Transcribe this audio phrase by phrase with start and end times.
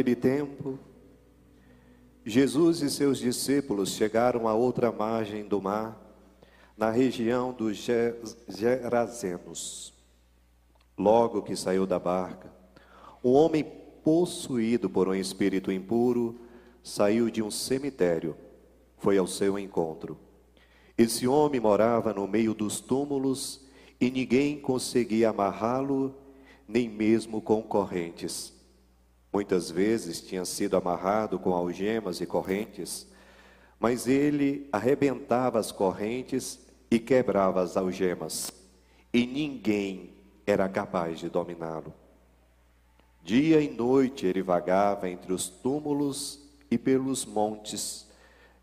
[0.00, 0.78] Naquele tempo,
[2.24, 6.00] Jesus e seus discípulos chegaram à outra margem do mar,
[6.74, 8.14] na região dos Ge-
[8.48, 9.92] Gerazenos.
[10.96, 12.50] Logo que saiu da barca,
[13.22, 13.62] um homem
[14.02, 16.40] possuído por um espírito impuro
[16.82, 18.34] saiu de um cemitério,
[18.96, 20.16] foi ao seu encontro.
[20.96, 23.66] Esse homem morava no meio dos túmulos
[24.00, 26.14] e ninguém conseguia amarrá-lo,
[26.66, 28.58] nem mesmo com correntes.
[29.32, 33.06] Muitas vezes tinha sido amarrado com algemas e correntes,
[33.78, 36.58] mas ele arrebentava as correntes
[36.90, 38.52] e quebrava as algemas,
[39.12, 40.10] e ninguém
[40.44, 41.94] era capaz de dominá-lo.
[43.22, 48.08] Dia e noite ele vagava entre os túmulos e pelos montes,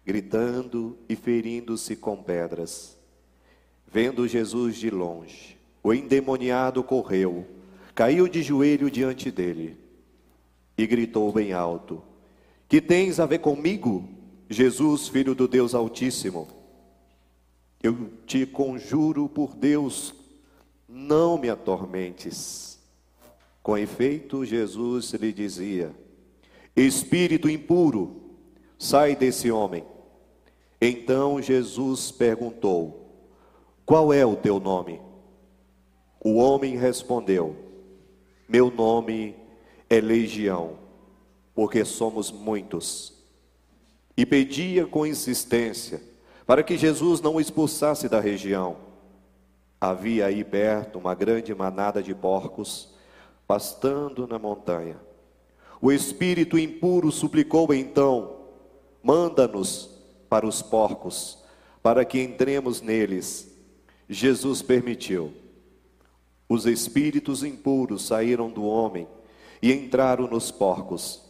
[0.05, 2.97] gritando e ferindo-se com pedras.
[3.89, 7.47] Vendo Jesus de longe, o endemoniado correu,
[7.95, 9.86] caiu de joelho diante dele
[10.77, 12.01] e gritou bem alto:
[12.67, 14.07] Que tens a ver comigo,
[14.49, 16.47] Jesus, filho do Deus Altíssimo?
[17.81, 20.13] Eu te conjuro por Deus,
[20.87, 22.79] não me atormentes.
[23.63, 25.93] Com efeito, Jesus lhe dizia:
[26.75, 28.21] Espírito impuro,
[28.77, 29.83] sai desse homem.
[30.79, 33.11] Então Jesus perguntou:
[33.85, 35.01] Qual é o teu nome?
[36.23, 37.55] O homem respondeu:
[38.47, 39.46] Meu nome é
[39.95, 40.77] legião,
[41.55, 43.13] porque somos muitos.
[44.15, 46.01] E pedia com insistência
[46.45, 48.77] para que Jesus não o expulsasse da região.
[49.79, 52.95] Havia aí perto uma grande manada de porcos
[53.47, 54.97] pastando na montanha.
[55.81, 58.37] O espírito impuro suplicou então:
[59.03, 59.89] Manda-nos
[60.29, 61.43] para os porcos,
[61.81, 63.55] para que entremos neles.
[64.09, 65.33] Jesus permitiu.
[66.49, 69.07] Os espíritos impuros saíram do homem
[69.61, 71.21] e entraram nos porcos.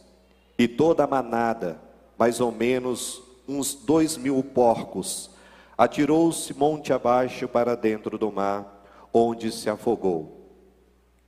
[0.58, 1.80] E toda a manada,
[2.18, 5.30] mais ou menos uns dois mil porcos,
[5.76, 10.36] atirou-se monte abaixo para dentro do mar, onde se afogou.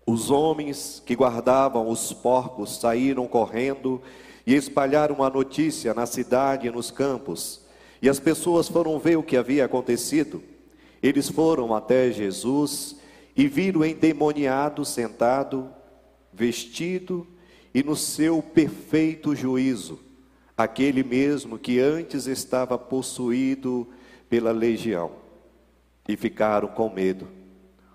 [0.04, 4.02] Os homens que guardavam os porcos saíram correndo
[4.46, 7.60] e espalharam a notícia na cidade e nos campos.
[8.02, 10.42] E as pessoas foram ver o que havia acontecido.
[11.02, 12.96] Eles foram até Jesus
[13.36, 15.70] e viram o endemoniado sentado
[16.32, 17.26] vestido
[17.74, 20.00] e no seu perfeito juízo,
[20.56, 23.88] aquele mesmo que antes estava possuído
[24.28, 25.12] pela legião,
[26.08, 27.28] e ficaram com medo.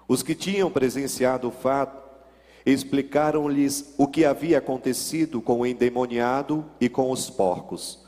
[0.08, 2.04] Os que tinham presenciado o fato
[2.66, 8.04] explicaram-lhes o que havia acontecido com o endemoniado e com os porcos.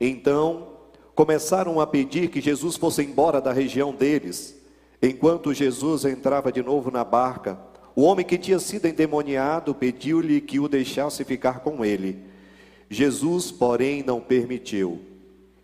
[0.00, 0.74] Então
[1.14, 4.54] começaram a pedir que Jesus fosse embora da região deles.
[5.00, 7.58] Enquanto Jesus entrava de novo na barca,
[7.96, 12.18] o homem que tinha sido endemoniado pediu-lhe que o deixasse ficar com ele.
[12.90, 15.00] Jesus, porém, não permitiu.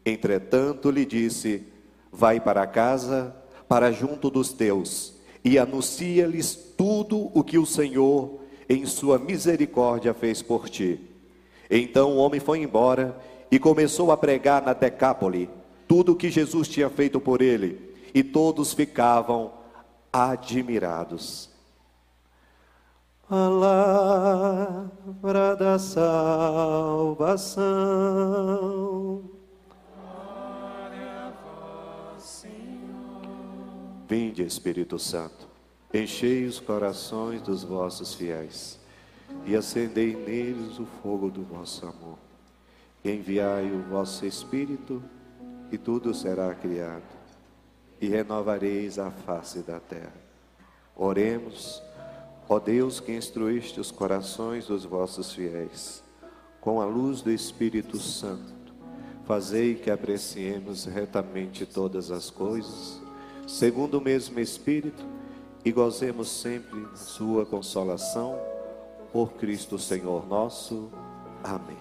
[0.05, 1.63] Entretanto, lhe disse:
[2.11, 3.37] Vai para casa,
[3.69, 5.13] para junto dos teus,
[5.45, 10.99] e anuncia-lhes tudo o que o Senhor, em sua misericórdia, fez por ti.
[11.71, 13.15] Então o homem foi embora
[13.51, 15.51] e começou a pregar na Decápole
[15.87, 17.79] tudo o que Jesus tinha feito por ele,
[18.15, 19.53] e todos ficavam
[20.11, 21.52] admirados.
[23.33, 24.93] Palavra
[25.57, 27.63] da salvação.
[34.07, 35.49] Vinde, Espírito Santo,
[35.95, 38.79] enchei os corações dos vossos fiéis
[39.47, 42.19] e acendei neles o fogo do vosso amor.
[43.03, 45.03] Enviai o vosso Espírito
[45.71, 47.01] e tudo será criado
[47.99, 50.21] e renovareis a face da terra.
[50.95, 51.83] Oremos,
[52.49, 56.03] ó Deus que instruíste os corações dos vossos fiéis,
[56.61, 58.53] com a luz do Espírito Santo,
[59.25, 63.01] fazei que apreciemos retamente todas as coisas,
[63.47, 65.05] segundo o mesmo Espírito,
[65.65, 68.39] e gozemos sempre Sua consolação,
[69.13, 70.91] por Cristo Senhor nosso.
[71.45, 71.77] Amém.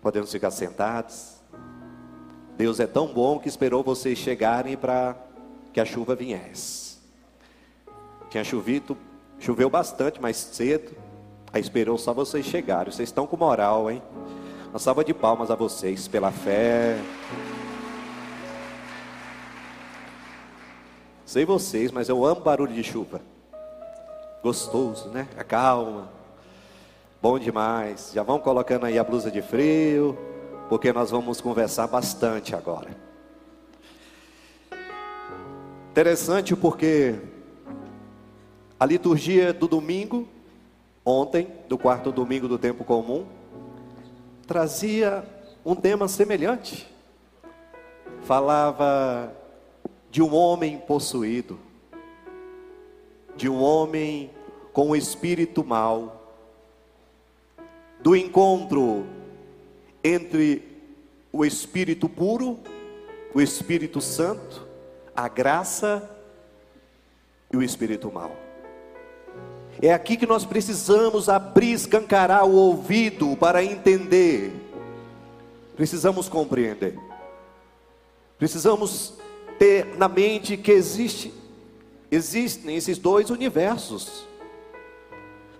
[0.00, 1.40] Podemos ficar sentados.
[2.56, 5.16] Deus é tão bom que esperou vocês chegarem para
[5.72, 6.98] que a chuva viesse.
[8.30, 8.96] Tinha chovido,
[9.40, 10.92] choveu bastante mais cedo.
[11.52, 12.92] Aí esperou só vocês chegarem.
[12.92, 14.00] Vocês estão com moral, hein?
[14.68, 16.96] Uma salva de palmas a vocês pela fé.
[21.24, 23.20] Sei vocês, mas eu amo barulho de chuva.
[24.42, 25.26] Gostoso, né?
[25.36, 26.08] Acalma.
[27.20, 28.12] Bom demais.
[28.14, 30.16] Já vão colocando aí a blusa de frio,
[30.68, 32.88] porque nós vamos conversar bastante agora.
[35.90, 37.16] Interessante porque
[38.80, 40.26] a liturgia do domingo,
[41.04, 43.26] ontem, do quarto domingo do tempo comum,
[44.46, 45.22] trazia
[45.62, 46.88] um tema semelhante.
[48.22, 49.36] Falava
[50.10, 51.58] de um homem possuído,
[53.36, 54.30] de um homem
[54.72, 56.40] com o espírito mau,
[58.00, 59.04] do encontro
[60.02, 60.66] entre
[61.30, 62.58] o espírito puro,
[63.34, 64.66] o espírito santo,
[65.14, 66.10] a graça
[67.52, 68.39] e o espírito mau.
[69.82, 74.52] É aqui que nós precisamos abrir, escancarar o ouvido para entender.
[75.74, 76.98] Precisamos compreender.
[78.36, 79.14] Precisamos
[79.58, 81.32] ter na mente que existe,
[82.10, 84.26] existem esses dois universos.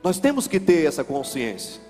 [0.03, 1.81] Nós temos que ter essa consciência.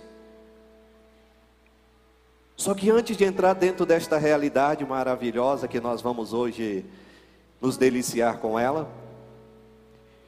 [2.56, 6.84] Só que antes de entrar dentro desta realidade maravilhosa que nós vamos hoje
[7.60, 8.88] nos deliciar com ela,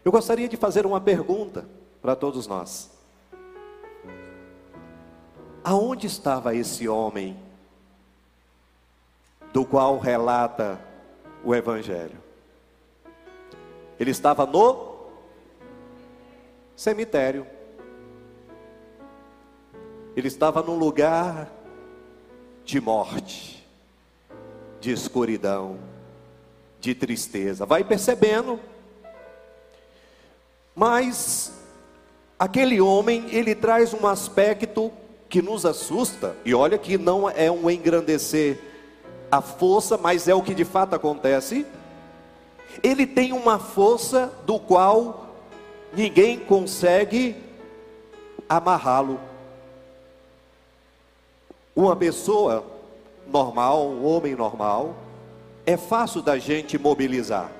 [0.04, 1.64] eu gostaria de fazer uma pergunta
[2.02, 2.90] para todos nós.
[5.62, 7.38] Aonde estava esse homem
[9.52, 10.80] do qual relata
[11.44, 12.18] o Evangelho?
[14.00, 15.06] Ele estava no
[16.74, 17.46] cemitério.
[20.16, 21.48] Ele estava num lugar
[22.64, 23.64] de morte,
[24.80, 25.78] de escuridão,
[26.80, 27.64] de tristeza.
[27.64, 28.58] Vai percebendo.
[30.74, 31.61] Mas
[32.42, 34.90] Aquele homem, ele traz um aspecto
[35.28, 38.58] que nos assusta, e olha que não é um engrandecer
[39.30, 41.64] a força, mas é o que de fato acontece.
[42.82, 45.36] Ele tem uma força do qual
[45.92, 47.36] ninguém consegue
[48.48, 49.20] amarrá-lo.
[51.76, 52.64] Uma pessoa
[53.28, 54.96] normal, um homem normal,
[55.64, 57.52] é fácil da gente mobilizar.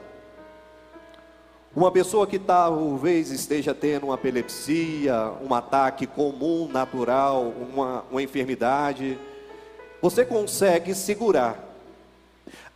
[1.75, 9.19] Uma pessoa que talvez esteja tendo uma epilepsia, um ataque comum, natural, uma, uma enfermidade,
[10.03, 11.59] você consegue segurar.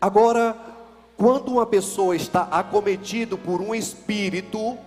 [0.00, 0.56] Agora,
[1.14, 4.78] quando uma pessoa está acometida por um espírito,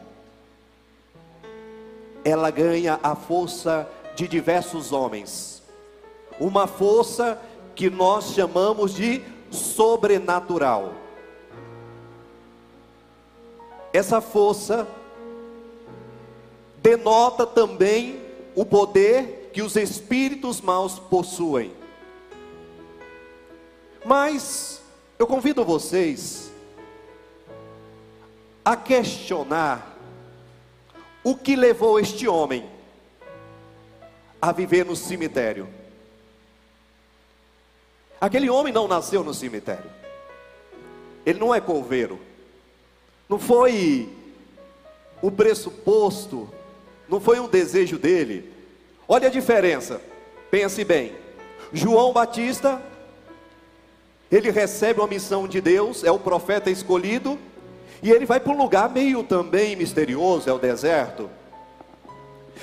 [2.25, 5.61] ela ganha a força de diversos homens,
[6.39, 7.39] uma força
[7.75, 9.21] que nós chamamos de
[9.51, 10.95] sobrenatural.
[13.91, 14.87] Essa força
[16.77, 18.21] denota também
[18.55, 21.73] o poder que os espíritos maus possuem.
[24.05, 24.81] Mas
[25.17, 26.51] eu convido vocês
[28.63, 29.97] a questionar
[31.23, 32.69] o que levou este homem
[34.41, 35.67] a viver no cemitério.
[38.21, 39.89] Aquele homem não nasceu no cemitério.
[41.25, 42.19] Ele não é coveiro.
[43.29, 44.09] Não foi
[45.21, 46.49] o pressuposto,
[47.07, 48.51] não foi um desejo dele.
[49.07, 50.01] Olha a diferença.
[50.49, 51.13] Pense bem.
[51.71, 52.81] João Batista,
[54.31, 57.37] ele recebe uma missão de Deus, é o profeta escolhido,
[58.01, 61.29] e ele vai para um lugar meio também misterioso, é o deserto.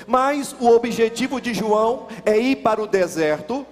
[0.05, 3.65] Mas o objetivo de João é ir para o deserto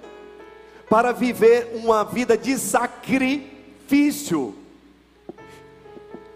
[0.88, 4.54] para viver uma vida de sacrifício.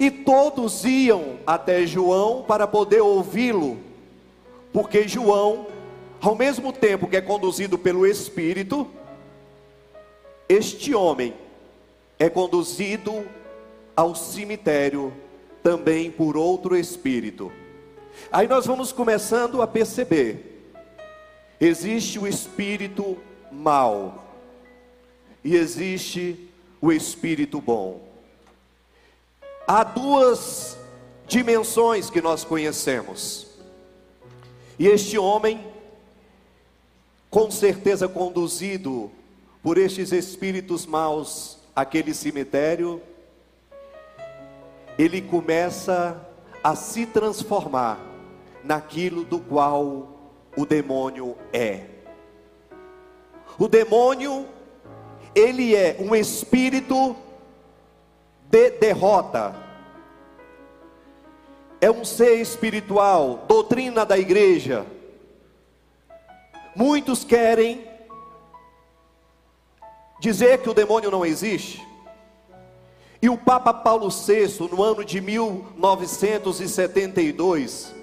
[0.01, 3.79] E todos iam até João para poder ouvi-lo,
[4.73, 5.67] porque João,
[6.23, 8.91] ao mesmo tempo que é conduzido pelo Espírito,
[10.49, 11.35] este homem
[12.19, 13.27] é conduzido
[13.95, 15.13] ao cemitério
[15.63, 17.53] também por outro espírito.
[18.33, 20.73] Aí nós vamos começando a perceber:
[21.61, 23.19] existe o espírito
[23.53, 24.35] mal
[25.45, 26.49] e existe
[26.81, 28.10] o espírito bom.
[29.73, 30.77] Há duas
[31.29, 33.47] dimensões que nós conhecemos.
[34.77, 35.65] E este homem,
[37.31, 39.13] com certeza conduzido
[39.63, 43.01] por estes espíritos maus àquele cemitério,
[44.99, 46.21] ele começa
[46.65, 48.01] a se transformar
[48.65, 50.19] naquilo do qual
[50.57, 51.85] o demônio é.
[53.57, 54.49] O demônio,
[55.33, 57.15] ele é um espírito
[58.51, 59.55] de derrota.
[61.81, 64.85] É um ser espiritual, doutrina da igreja.
[66.75, 67.89] Muitos querem
[70.21, 71.89] dizer que o demônio não existe.
[73.23, 77.95] E o Papa Paulo VI, no ano de 1972,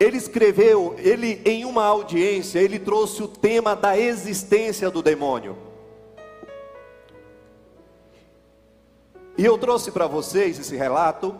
[0.00, 5.67] ele escreveu, ele em uma audiência, ele trouxe o tema da existência do demônio.
[9.38, 11.32] E eu trouxe para vocês esse relato,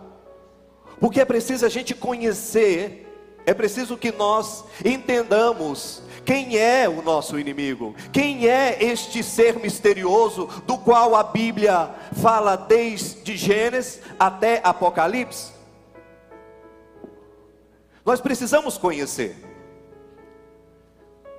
[1.01, 3.13] porque é preciso a gente conhecer,
[3.45, 7.97] é preciso que nós entendamos quem é o nosso inimigo?
[8.13, 11.91] Quem é este ser misterioso do qual a Bíblia
[12.21, 15.53] fala desde Gênesis até Apocalipse?
[18.05, 19.37] Nós precisamos conhecer.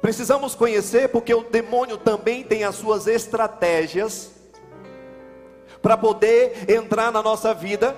[0.01, 4.38] Precisamos conhecer porque o demônio também tem as suas estratégias
[5.81, 7.95] para poder entrar na nossa vida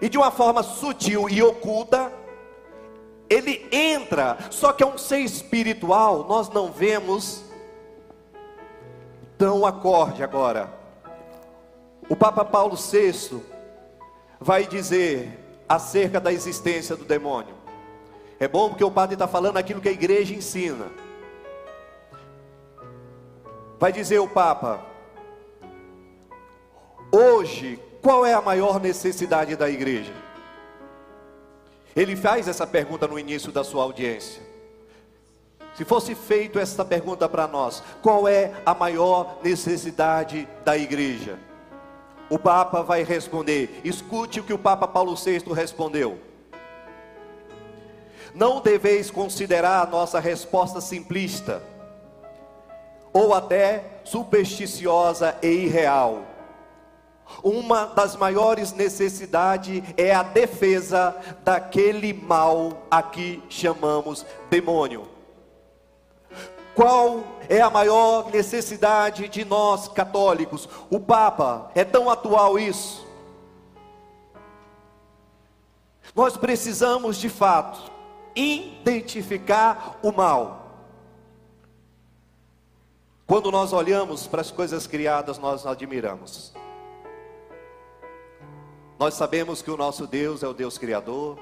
[0.00, 2.12] e de uma forma sutil e oculta
[3.28, 7.44] ele entra, só que é um ser espiritual, nós não vemos.
[9.34, 10.72] Então acorde agora.
[12.08, 13.42] O Papa Paulo VI
[14.40, 15.28] vai dizer
[15.68, 17.54] acerca da existência do demônio.
[18.38, 20.86] É bom porque o padre está falando aquilo que a igreja ensina.
[23.78, 24.80] Vai dizer o Papa:
[27.10, 30.12] hoje, qual é a maior necessidade da igreja?
[31.96, 34.42] Ele faz essa pergunta no início da sua audiência.
[35.74, 41.38] Se fosse feito essa pergunta para nós, qual é a maior necessidade da igreja?
[42.30, 43.80] O Papa vai responder.
[43.82, 46.18] Escute o que o Papa Paulo VI respondeu.
[48.34, 51.62] Não deveis considerar a nossa resposta simplista,
[53.12, 56.35] ou até supersticiosa e irreal
[57.42, 65.08] uma das maiores necessidades é a defesa daquele mal a que chamamos demônio.
[66.74, 70.68] Qual é a maior necessidade de nós católicos?
[70.90, 73.06] O Papa, é tão atual isso.
[76.14, 77.90] Nós precisamos de fato
[78.34, 80.66] identificar o mal.
[83.26, 86.54] Quando nós olhamos para as coisas criadas, nós admiramos.
[88.98, 91.38] Nós sabemos que o nosso Deus é o Deus Criador.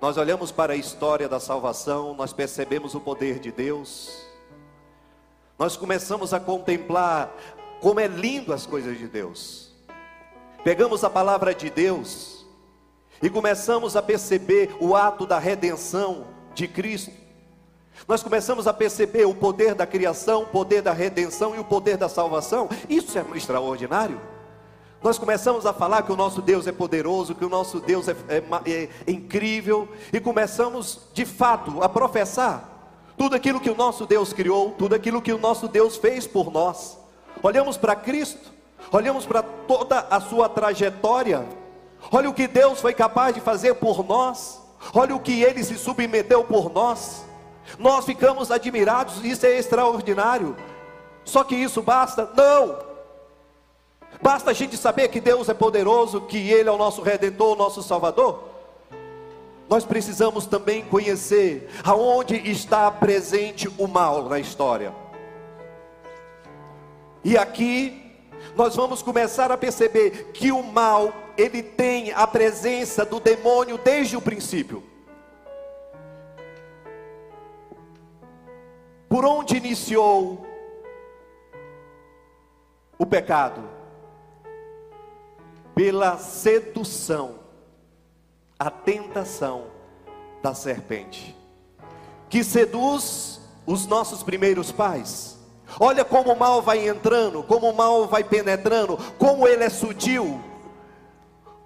[0.00, 4.26] Nós olhamos para a história da salvação, nós percebemos o poder de Deus.
[5.56, 7.32] Nós começamos a contemplar
[7.80, 9.72] como é lindo as coisas de Deus.
[10.64, 12.44] Pegamos a palavra de Deus
[13.22, 17.12] e começamos a perceber o ato da redenção de Cristo.
[18.08, 21.96] Nós começamos a perceber o poder da criação, o poder da redenção e o poder
[21.96, 22.68] da salvação.
[22.88, 24.20] Isso é extraordinário.
[25.06, 28.16] Nós começamos a falar que o nosso Deus é poderoso, que o nosso Deus é,
[28.28, 34.32] é, é, incrível, e começamos de fato a professar tudo aquilo que o nosso Deus
[34.32, 36.98] criou, tudo aquilo que o nosso Deus fez por nós.
[37.40, 38.50] Olhamos para Cristo,
[38.90, 41.46] olhamos para toda a sua trajetória,
[42.10, 44.60] olha o que Deus foi capaz de fazer por nós,
[44.92, 47.24] olha o que ele se submeteu por nós.
[47.78, 50.56] Nós ficamos admirados, isso é extraordinário.
[51.24, 52.28] Só que isso basta?
[52.36, 52.95] Não.
[54.20, 57.56] Basta a gente saber que Deus é poderoso, que Ele é o nosso redentor, o
[57.56, 58.44] nosso salvador.
[59.68, 64.94] Nós precisamos também conhecer aonde está presente o mal na história.
[67.24, 68.02] E aqui
[68.54, 74.16] nós vamos começar a perceber que o mal, ele tem a presença do demônio desde
[74.16, 74.82] o princípio.
[79.08, 80.46] Por onde iniciou
[82.98, 83.75] o pecado?
[85.76, 87.34] Pela sedução,
[88.58, 89.64] a tentação
[90.42, 91.36] da serpente,
[92.30, 95.38] que seduz os nossos primeiros pais.
[95.78, 100.40] Olha como o mal vai entrando, como o mal vai penetrando, como ele é sutil.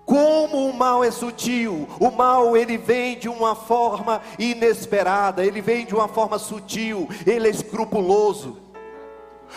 [0.04, 5.86] Como o mal é sutil, o mal ele vem de uma forma inesperada, ele vem
[5.86, 8.69] de uma forma sutil, ele é escrupuloso.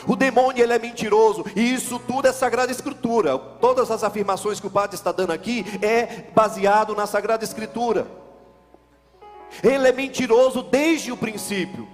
[0.07, 3.37] O demônio ele é mentiroso e isso tudo é sagrada escritura.
[3.37, 8.07] Todas as afirmações que o padre está dando aqui é baseado na sagrada escritura.
[9.63, 11.87] Ele é mentiroso desde o princípio.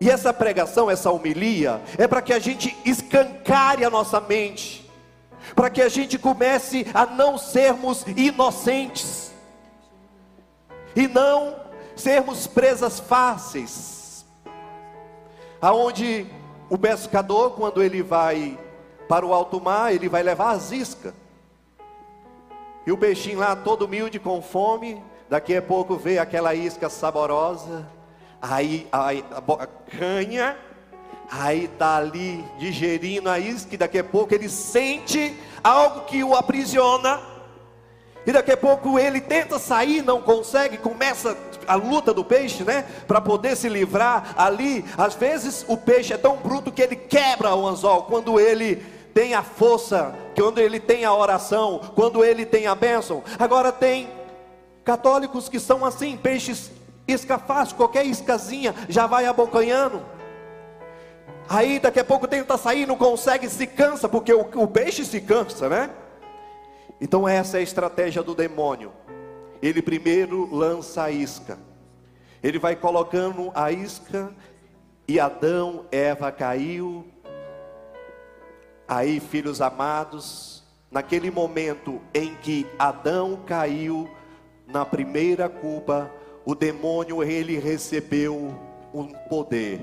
[0.00, 4.86] E essa pregação, essa homilia, é para que a gente escancare a nossa mente
[5.54, 9.30] para que a gente comece a não sermos inocentes
[10.94, 11.56] e não
[11.94, 13.95] sermos presas fáceis,
[15.60, 16.26] aonde
[16.68, 18.58] o pescador, quando ele vai
[19.08, 21.14] para o alto mar, ele vai levar as iscas.
[22.86, 27.86] E o peixinho lá, todo humilde, com fome, daqui a pouco vê aquela isca saborosa,
[28.40, 29.66] aí a, a, a
[29.98, 30.56] canha,
[31.30, 36.34] aí está ali digerindo a isca, e daqui a pouco ele sente algo que o
[36.34, 37.20] aprisiona,
[38.26, 42.84] e daqui a pouco ele tenta sair, não consegue, começa a luta do peixe, né?
[43.06, 44.84] Para poder se livrar ali.
[44.98, 49.34] Às vezes o peixe é tão bruto que ele quebra o anzol quando ele tem
[49.34, 53.22] a força, quando ele tem a oração, quando ele tem a bênção.
[53.38, 54.10] Agora tem
[54.84, 56.72] católicos que são assim, peixes
[57.06, 60.02] isca fácil, qualquer iscazinha já vai abocanhando.
[61.48, 65.20] Aí daqui a pouco tenta sair, não consegue, se cansa, porque o, o peixe se
[65.20, 65.90] cansa, né?
[67.00, 68.92] Então essa é a estratégia do demônio.
[69.62, 71.58] Ele primeiro lança a isca.
[72.42, 74.32] Ele vai colocando a isca
[75.08, 77.06] e Adão, Eva caiu.
[78.88, 84.08] Aí, filhos amados, naquele momento em que Adão caiu
[84.66, 86.10] na primeira culpa,
[86.44, 88.54] o demônio ele recebeu
[88.94, 89.80] um poder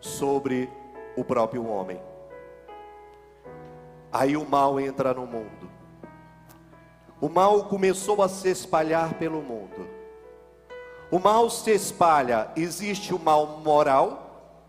[0.00, 0.68] sobre
[1.16, 2.00] o próprio homem.
[4.12, 5.73] Aí o mal entra no mundo.
[7.24, 9.88] O mal começou a se espalhar pelo mundo.
[11.10, 14.60] O mal se espalha, existe o mal moral,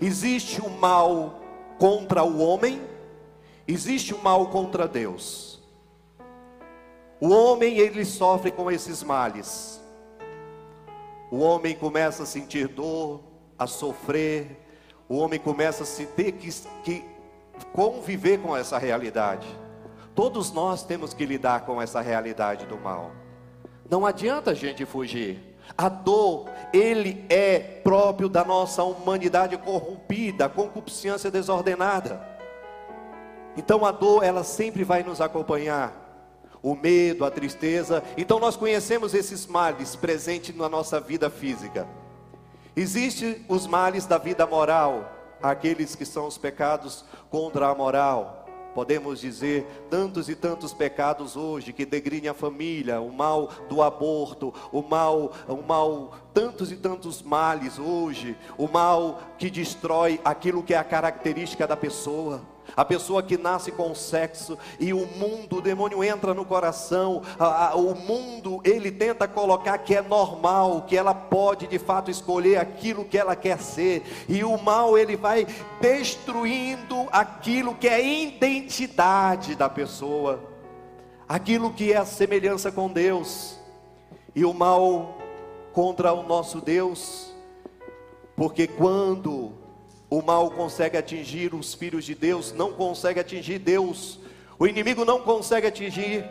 [0.00, 1.40] existe o mal
[1.80, 2.80] contra o homem,
[3.66, 5.60] existe o mal contra Deus.
[7.20, 9.82] O homem ele sofre com esses males.
[11.28, 13.20] O homem começa a sentir dor,
[13.58, 14.64] a sofrer.
[15.08, 16.50] O homem começa a se ter que,
[16.84, 17.04] que
[17.72, 19.65] conviver com essa realidade.
[20.16, 23.12] Todos nós temos que lidar com essa realidade do mal.
[23.88, 25.58] Não adianta a gente fugir.
[25.76, 32.26] A dor, ele é próprio da nossa humanidade corrompida, concupiscência desordenada.
[33.58, 35.92] Então a dor, ela sempre vai nos acompanhar.
[36.62, 38.02] O medo, a tristeza.
[38.16, 41.86] Então nós conhecemos esses males presentes na nossa vida física.
[42.74, 48.35] Existem os males da vida moral, aqueles que são os pecados contra a moral
[48.76, 54.52] podemos dizer, tantos e tantos pecados hoje que degridem a família, o mal do aborto,
[54.70, 60.74] o mal, o mal, tantos e tantos males hoje, o mal que destrói aquilo que
[60.74, 62.42] é a característica da pessoa.
[62.76, 67.68] A pessoa que nasce com sexo e o mundo, o demônio entra no coração, a,
[67.68, 72.58] a, o mundo ele tenta colocar que é normal, que ela pode de fato escolher
[72.58, 75.46] aquilo que ela quer ser, e o mal ele vai
[75.80, 80.38] destruindo aquilo que é identidade da pessoa,
[81.26, 83.58] aquilo que é a semelhança com Deus,
[84.34, 85.15] e o mal
[85.76, 87.30] contra o nosso Deus,
[88.34, 89.52] porque quando
[90.08, 94.18] o mal consegue atingir os filhos de Deus, não consegue atingir Deus.
[94.58, 96.24] O inimigo não consegue atingir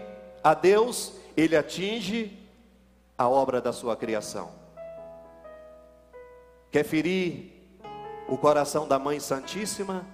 [0.44, 2.36] a Deus, ele atinge
[3.16, 4.50] a obra da sua criação.
[6.72, 7.54] Quer ferir
[8.28, 10.08] o coração da Mãe Santíssima?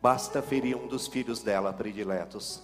[0.00, 2.62] Basta ferir um dos filhos dela prediletos.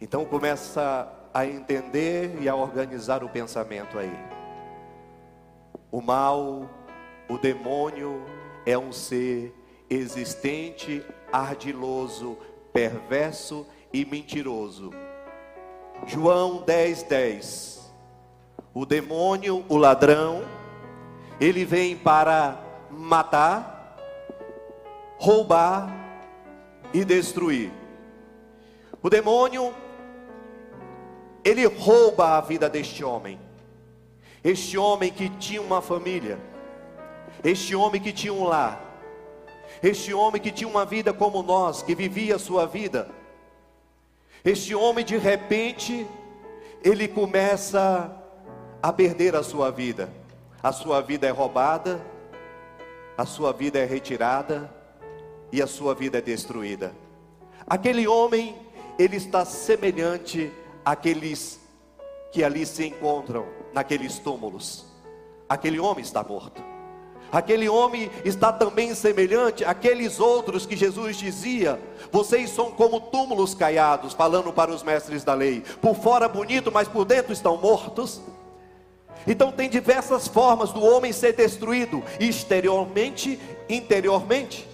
[0.00, 4.12] Então começa a entender e a organizar o pensamento aí.
[5.90, 6.68] O mal,
[7.28, 8.24] o demônio,
[8.64, 9.54] é um ser
[9.88, 12.36] existente, ardiloso,
[12.72, 14.90] perverso e mentiroso.
[16.06, 17.92] João 10, 10.
[18.74, 20.42] O demônio, o ladrão,
[21.40, 22.58] ele vem para
[22.90, 23.96] matar,
[25.18, 25.92] roubar
[26.92, 27.70] e destruir.
[29.02, 29.74] O demônio,
[31.44, 33.38] ele rouba a vida deste homem.
[34.44, 36.38] Este homem que tinha uma família
[37.44, 38.80] este homem que tinha um lar,
[39.82, 43.08] este homem que tinha uma vida como nós, que vivia a sua vida,
[44.44, 46.06] este homem de repente,
[46.84, 48.10] ele começa
[48.80, 50.12] a perder a sua vida,
[50.62, 52.00] a sua vida é roubada,
[53.18, 54.72] a sua vida é retirada
[55.50, 56.92] e a sua vida é destruída.
[57.66, 58.56] Aquele homem,
[58.98, 60.50] ele está semelhante
[60.84, 61.60] àqueles
[62.32, 64.86] que ali se encontram, naqueles túmulos.
[65.48, 66.62] Aquele homem está morto.
[67.30, 74.12] Aquele homem está também semelhante àqueles outros que Jesus dizia: vocês são como túmulos caiados,
[74.12, 75.62] falando para os mestres da lei.
[75.80, 78.20] Por fora bonito, mas por dentro estão mortos.
[79.26, 84.68] Então tem diversas formas do homem ser destruído, exteriormente, interiormente.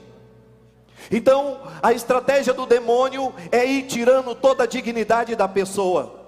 [1.10, 6.18] Então, a estratégia do demônio é ir tirando toda a dignidade da pessoa.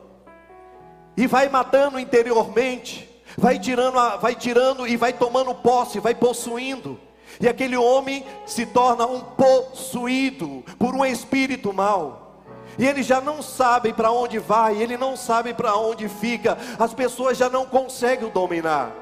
[1.16, 6.98] E vai matando interiormente, vai tirando, vai tirando e vai tomando posse, vai possuindo.
[7.38, 12.44] E aquele homem se torna um possuído por um espírito mau.
[12.78, 16.56] E ele já não sabe para onde vai, ele não sabe para onde fica.
[16.78, 18.92] As pessoas já não conseguem dominar.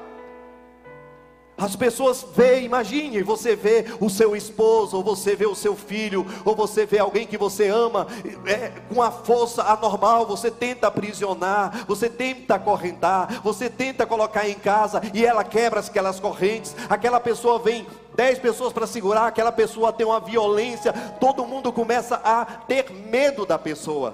[1.59, 6.25] As pessoas veem, imagine, você vê o seu esposo, ou você vê o seu filho,
[6.45, 8.07] ou você vê alguém que você ama,
[8.45, 14.53] é, com a força anormal, você tenta aprisionar, você tenta acorrentar, você tenta colocar em
[14.53, 16.73] casa e ela quebra aquelas correntes.
[16.89, 22.21] Aquela pessoa vem dez pessoas para segurar, aquela pessoa tem uma violência, todo mundo começa
[22.23, 24.13] a ter medo da pessoa.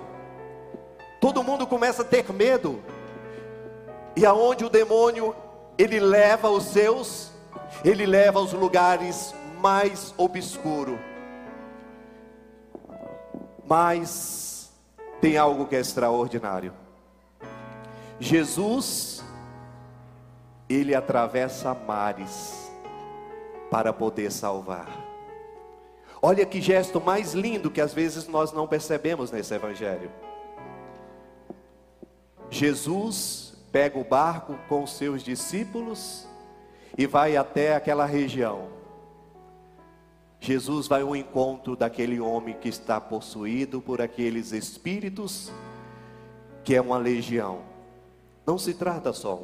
[1.21, 2.83] Todo mundo começa a ter medo.
[4.15, 5.35] E aonde o demônio
[5.77, 7.34] ele leva os seus
[7.85, 10.97] ele leva aos lugares mais obscuros.
[13.63, 14.73] Mas
[15.21, 16.73] tem algo que é extraordinário.
[18.19, 19.23] Jesus,
[20.67, 22.71] ele atravessa mares
[23.69, 24.87] para poder salvar.
[26.19, 30.11] Olha que gesto mais lindo que às vezes nós não percebemos nesse evangelho.
[32.49, 36.27] Jesus pega o barco com os seus discípulos
[36.97, 38.69] e vai até aquela região.
[40.39, 45.51] Jesus vai ao encontro daquele homem que está possuído por aqueles espíritos,
[46.63, 47.61] que é uma legião.
[48.45, 49.41] Não se trata só.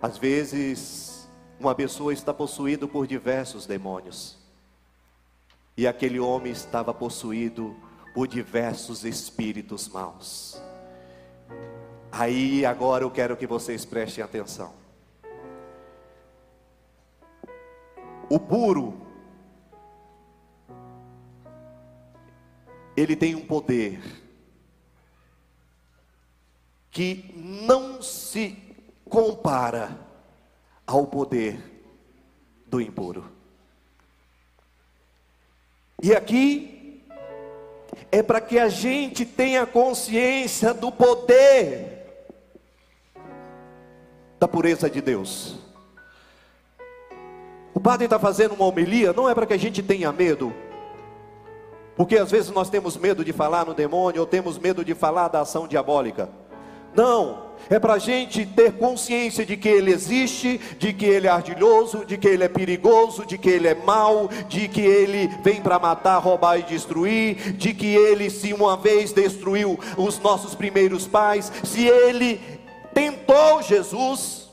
[0.00, 1.26] Às vezes,
[1.58, 4.36] uma pessoa está possuída por diversos demônios.
[5.76, 7.74] E aquele homem estava possuído
[8.14, 10.60] por diversos espíritos maus.
[12.12, 14.85] Aí agora eu quero que vocês prestem atenção.
[18.28, 18.94] O puro,
[22.96, 24.00] ele tem um poder
[26.90, 28.56] que não se
[29.08, 29.96] compara
[30.86, 31.60] ao poder
[32.66, 33.30] do impuro.
[36.02, 37.02] E aqui
[38.10, 41.96] é para que a gente tenha consciência do poder
[44.38, 45.65] da pureza de Deus.
[47.86, 50.52] Padre está fazendo uma homilia, não é para que a gente tenha medo,
[51.94, 55.28] porque às vezes nós temos medo de falar no demônio, ou temos medo de falar
[55.28, 56.28] da ação diabólica.
[56.96, 61.30] Não, é para a gente ter consciência de que ele existe, de que ele é
[61.30, 65.62] ardilhoso, de que ele é perigoso, de que ele é mau, de que ele vem
[65.62, 71.06] para matar, roubar e destruir, de que ele, se uma vez destruiu os nossos primeiros
[71.06, 72.40] pais, se ele
[72.92, 74.45] tentou Jesus,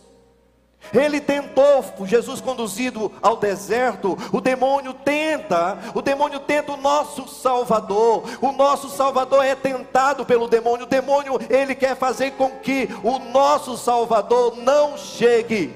[0.93, 8.23] ele tentou, Jesus conduzido ao deserto, o demônio tenta, o demônio tenta o nosso Salvador.
[8.41, 10.85] O nosso Salvador é tentado pelo demônio.
[10.85, 15.73] O demônio, ele quer fazer com que o nosso Salvador não chegue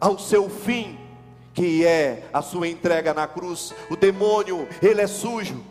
[0.00, 0.98] ao seu fim,
[1.54, 3.72] que é a sua entrega na cruz.
[3.90, 5.62] O demônio, ele é sujo.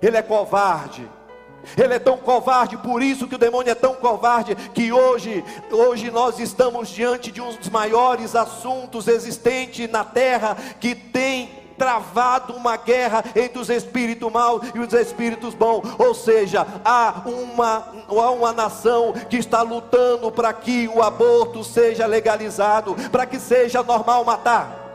[0.00, 1.08] Ele é covarde.
[1.76, 6.10] Ele é tão covarde, por isso que o demônio é tão covarde, que hoje, hoje
[6.10, 12.76] nós estamos diante de um dos maiores assuntos existentes na terra que tem travado uma
[12.76, 15.82] guerra entre os espíritos maus e os espíritos bons.
[15.98, 22.06] Ou seja, há uma, há uma nação que está lutando para que o aborto seja
[22.06, 24.85] legalizado, para que seja normal matar.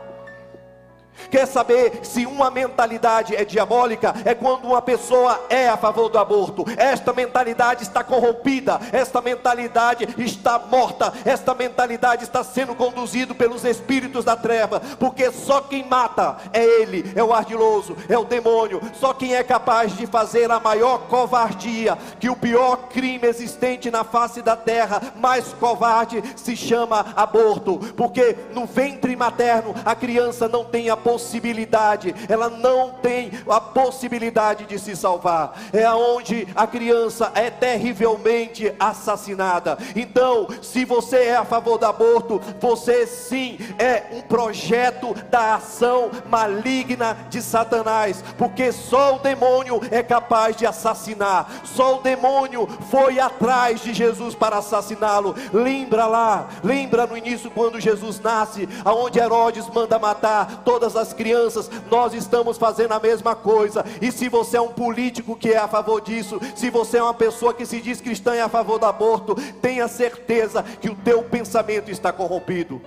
[1.30, 4.14] Quer saber se uma mentalidade é diabólica?
[4.24, 6.64] É quando uma pessoa é a favor do aborto.
[6.76, 14.24] Esta mentalidade está corrompida, esta mentalidade está morta, esta mentalidade está sendo conduzida pelos espíritos
[14.24, 18.80] da treva, porque só quem mata é ele, é o ardiloso, é o demônio.
[18.94, 24.04] Só quem é capaz de fazer a maior covardia, que o pior crime existente na
[24.04, 30.64] face da terra, mais covarde, se chama aborto, porque no ventre materno a criança não
[30.64, 35.58] tem a possibilidade, ela não tem a possibilidade de se salvar.
[35.72, 39.78] É aonde a criança é terrivelmente assassinada.
[39.94, 46.10] Então, se você é a favor do aborto, você sim é um projeto da ação
[46.28, 51.48] maligna de Satanás, porque só o demônio é capaz de assassinar.
[51.64, 55.34] Só o demônio foi atrás de Jesus para assassiná-lo.
[55.52, 61.12] Lembra lá, lembra no início quando Jesus nasce, aonde Herodes manda matar todas todas as
[61.14, 63.84] crianças, nós estamos fazendo a mesma coisa.
[64.00, 67.14] E se você é um político que é a favor disso, se você é uma
[67.14, 70.94] pessoa que se diz cristã e é a favor do aborto, tenha certeza que o
[70.94, 72.80] teu pensamento está corrompido.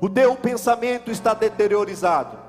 [0.00, 2.48] O teu pensamento está deteriorizado.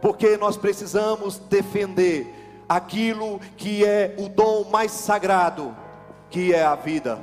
[0.00, 2.32] porque nós precisamos defender
[2.68, 5.74] aquilo que é o dom mais sagrado,
[6.30, 7.18] que é a vida.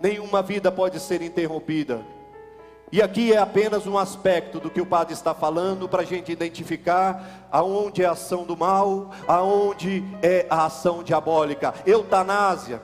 [0.00, 2.00] Nenhuma vida pode ser interrompida.
[2.92, 6.32] E aqui é apenas um aspecto do que o padre está falando para a gente
[6.32, 11.72] identificar aonde é a ação do mal, aonde é a ação diabólica.
[11.86, 12.82] Eutanásia.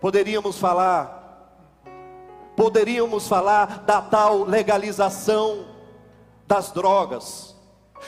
[0.00, 1.50] Poderíamos falar,
[2.56, 5.66] poderíamos falar da tal legalização
[6.46, 7.53] das drogas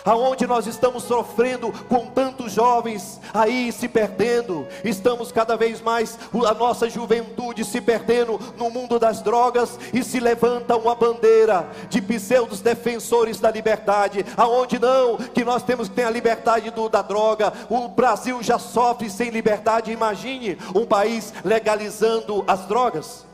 [0.04, 6.54] aonde nós estamos sofrendo com tantos jovens aí se perdendo, estamos cada vez mais a
[6.54, 12.60] nossa juventude se perdendo no mundo das drogas e se levanta uma bandeira de pseudos
[12.60, 17.52] defensores da liberdade, aonde não que nós temos que ter a liberdade do, da droga.
[17.68, 19.92] O Brasil já sofre sem liberdade.
[19.92, 23.24] Imagine um país legalizando as drogas.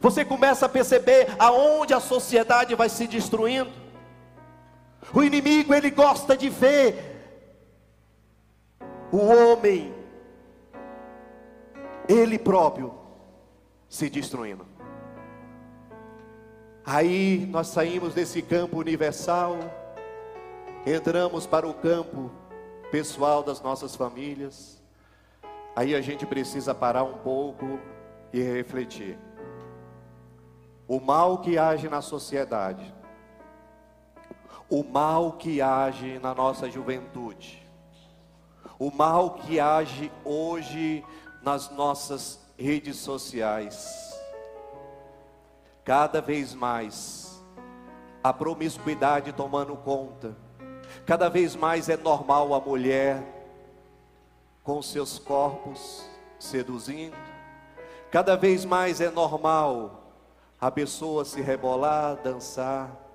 [0.00, 3.87] Você começa a perceber aonde a sociedade vai se destruindo.
[5.14, 7.16] O inimigo ele gosta de ver
[9.10, 9.94] o homem
[12.08, 12.94] ele próprio
[13.88, 14.66] se destruindo.
[16.84, 19.58] Aí nós saímos desse campo universal,
[20.86, 22.30] entramos para o campo
[22.90, 24.82] pessoal das nossas famílias.
[25.76, 27.78] Aí a gente precisa parar um pouco
[28.32, 29.18] e refletir.
[30.86, 32.94] O mal que age na sociedade
[34.70, 37.66] o mal que age na nossa juventude,
[38.78, 41.04] o mal que age hoje
[41.42, 44.14] nas nossas redes sociais.
[45.84, 47.42] Cada vez mais
[48.22, 50.36] a promiscuidade tomando conta.
[51.06, 53.22] Cada vez mais é normal a mulher
[54.62, 56.04] com seus corpos
[56.38, 57.16] seduzindo.
[58.10, 60.12] Cada vez mais é normal
[60.60, 63.07] a pessoa se rebolar, dançar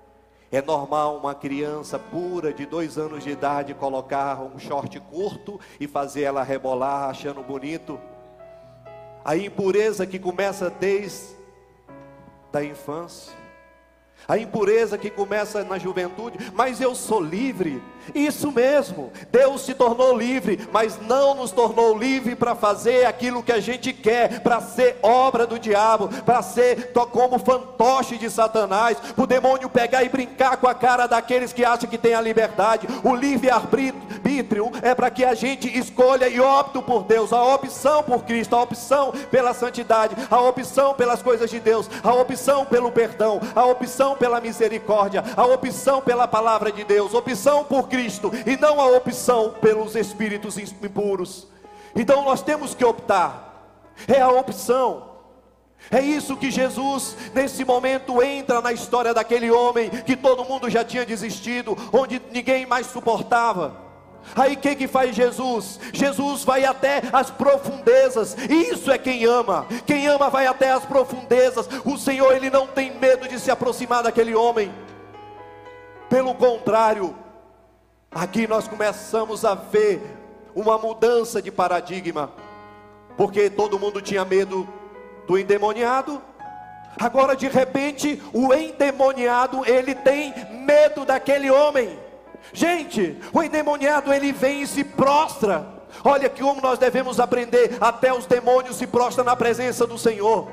[0.56, 5.86] é normal uma criança pura de dois anos de idade colocar um short curto e
[5.88, 7.98] fazer ela rebolar achando bonito.
[9.24, 11.34] A impureza que começa desde
[12.52, 13.43] a infância.
[14.26, 17.82] A impureza que começa na juventude, mas eu sou livre.
[18.14, 23.52] Isso mesmo, Deus se tornou livre, mas não nos tornou livre para fazer aquilo que
[23.52, 29.26] a gente quer, para ser obra do diabo, para ser como fantoche de Satanás, o
[29.26, 32.86] demônio pegar e brincar com a cara daqueles que acham que tem a liberdade.
[33.02, 34.13] O livre-arbítrio
[34.82, 38.62] é para que a gente escolha e opte por Deus, a opção por Cristo, a
[38.62, 44.16] opção pela santidade, a opção pelas coisas de Deus, a opção pelo perdão, a opção
[44.16, 49.54] pela misericórdia, a opção pela palavra de Deus, opção por Cristo e não a opção
[49.60, 51.46] pelos espíritos impuros.
[51.94, 53.72] Então nós temos que optar,
[54.08, 55.14] é a opção.
[55.90, 60.82] É isso que Jesus, nesse momento, entra na história daquele homem que todo mundo já
[60.82, 63.83] tinha desistido, onde ninguém mais suportava.
[64.34, 65.78] Aí que, que faz Jesus?
[65.92, 69.66] Jesus vai até as profundezas, isso é quem ama.
[69.86, 71.68] Quem ama vai até as profundezas.
[71.84, 74.72] O Senhor, Ele não tem medo de se aproximar daquele homem.
[76.08, 77.16] Pelo contrário,
[78.14, 80.00] Aqui nós começamos a ver
[80.54, 82.30] uma mudança de paradigma,
[83.16, 84.68] porque todo mundo tinha medo
[85.26, 86.22] do endemoniado.
[86.96, 90.32] Agora de repente, o endemoniado, ele tem
[90.64, 91.98] medo daquele homem.
[92.52, 95.66] Gente, o endemoniado ele vem e se prostra.
[96.04, 100.48] Olha que como nós devemos aprender, até os demônios se prostram na presença do Senhor.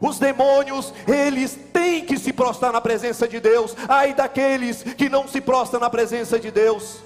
[0.00, 3.76] Os demônios, eles têm que se prostrar na presença de Deus.
[3.88, 6.98] Ai daqueles que não se prostram na presença de Deus.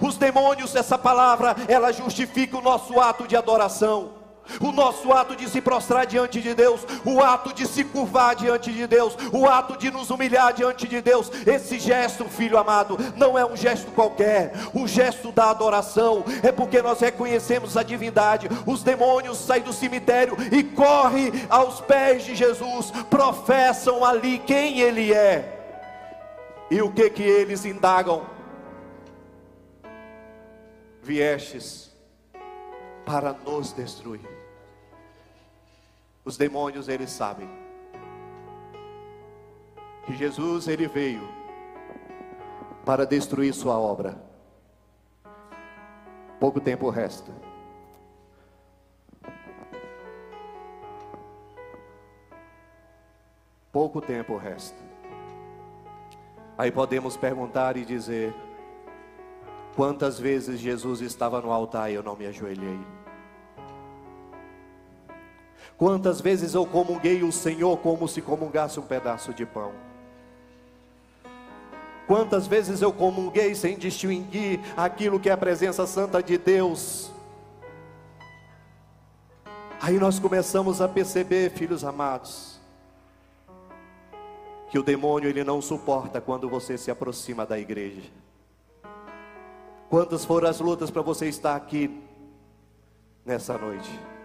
[0.00, 4.15] Os demônios, essa palavra, ela justifica o nosso ato de adoração
[4.60, 8.72] o nosso ato de se prostrar diante de Deus, o ato de se curvar diante
[8.72, 11.30] de Deus, o ato de nos humilhar diante de Deus.
[11.46, 16.82] Esse gesto, filho amado, não é um gesto qualquer, o gesto da adoração é porque
[16.82, 18.48] nós reconhecemos a divindade.
[18.66, 25.12] Os demônios saem do cemitério e correm aos pés de Jesus, professam ali quem Ele
[25.12, 25.56] é.
[26.70, 28.26] E o que que eles indagam?
[31.02, 31.92] Viestes
[33.04, 34.35] para nos destruir.
[36.26, 37.48] Os demônios eles sabem
[40.04, 41.22] que Jesus ele veio
[42.84, 44.20] para destruir sua obra.
[46.40, 47.32] Pouco tempo resta.
[53.70, 54.82] Pouco tempo resta.
[56.58, 58.34] Aí podemos perguntar e dizer:
[59.76, 63.05] quantas vezes Jesus estava no altar e eu não me ajoelhei?
[65.78, 69.72] Quantas vezes eu comunguei o Senhor como se comungasse um pedaço de pão?
[72.06, 77.10] Quantas vezes eu comunguei sem distinguir aquilo que é a presença santa de Deus?
[79.82, 82.58] Aí nós começamos a perceber, filhos amados,
[84.70, 88.10] que o demônio ele não suporta quando você se aproxima da igreja.
[89.90, 92.02] Quantas foram as lutas para você estar aqui
[93.24, 94.15] nessa noite?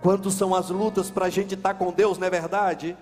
[0.00, 2.96] Quantas são as lutas para a gente estar com Deus, não é verdade?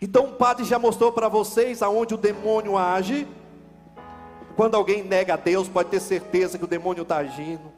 [0.00, 3.26] Então o padre já mostrou para vocês aonde o demônio age.
[4.56, 7.75] Quando alguém nega a Deus, pode ter certeza que o demônio está agindo.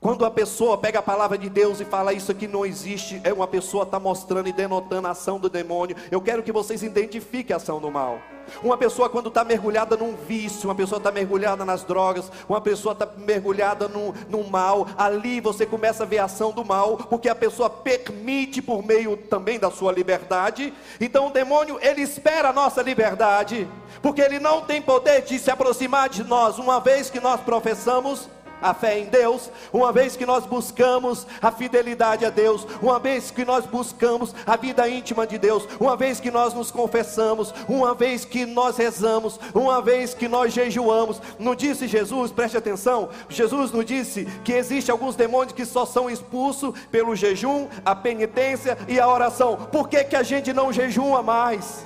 [0.00, 3.34] Quando a pessoa pega a palavra de Deus e fala isso aqui não existe, é
[3.34, 5.94] uma pessoa está mostrando e denotando a ação do demônio.
[6.10, 8.18] Eu quero que vocês identifiquem a ação do mal.
[8.62, 12.94] Uma pessoa quando está mergulhada num vício, uma pessoa está mergulhada nas drogas, uma pessoa
[12.94, 17.28] está mergulhada no, no mal, ali você começa a ver a ação do mal, porque
[17.28, 20.72] a pessoa permite por meio também da sua liberdade.
[20.98, 23.68] Então o demônio ele espera a nossa liberdade,
[24.00, 28.30] porque ele não tem poder de se aproximar de nós, uma vez que nós professamos
[28.60, 33.30] a fé em Deus, uma vez que nós buscamos a fidelidade a Deus, uma vez
[33.30, 37.94] que nós buscamos a vida íntima de Deus, uma vez que nós nos confessamos, uma
[37.94, 41.20] vez que nós rezamos, uma vez que nós jejuamos.
[41.38, 46.10] Não disse Jesus, preste atenção, Jesus não disse que existe alguns demônios que só são
[46.10, 49.56] expulsos pelo jejum, a penitência e a oração.
[49.70, 51.84] Por que, que a gente não jejua mais?